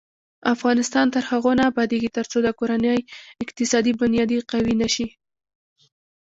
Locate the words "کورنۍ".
2.59-2.91